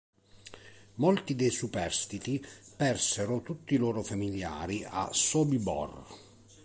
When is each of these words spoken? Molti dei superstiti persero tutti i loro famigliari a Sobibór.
Molti 0.95 1.35
dei 1.35 1.51
superstiti 1.51 2.43
persero 2.75 3.41
tutti 3.41 3.75
i 3.75 3.77
loro 3.77 4.01
famigliari 4.01 4.83
a 4.83 5.11
Sobibór. 5.13 6.07